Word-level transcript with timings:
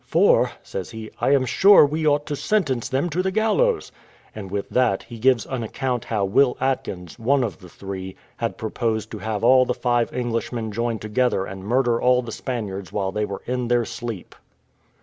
"For," 0.07 0.49
says 0.63 0.89
he, 0.89 1.11
"I 1.19 1.29
am 1.29 1.45
sure 1.45 1.85
we 1.85 2.07
ought 2.07 2.25
to 2.25 2.35
sentence 2.35 2.89
them 2.89 3.07
to 3.11 3.21
the 3.21 3.29
gallows;" 3.29 3.91
and 4.33 4.49
with 4.49 4.67
that 4.69 5.03
he 5.03 5.19
gives 5.19 5.45
an 5.45 5.61
account 5.61 6.05
how 6.05 6.25
Will 6.25 6.57
Atkins, 6.59 7.19
one 7.19 7.43
of 7.43 7.59
the 7.59 7.69
three, 7.69 8.15
had 8.37 8.57
proposed 8.57 9.11
to 9.11 9.19
have 9.19 9.43
all 9.43 9.63
the 9.63 9.75
five 9.75 10.11
Englishmen 10.11 10.71
join 10.71 10.97
together 10.97 11.45
and 11.45 11.63
murder 11.63 12.01
all 12.01 12.23
the 12.23 12.31
Spaniards 12.31 12.91
when 12.91 13.13
they 13.13 13.25
were 13.25 13.43
in 13.45 13.67
their 13.67 13.85
sleep. 13.85 14.33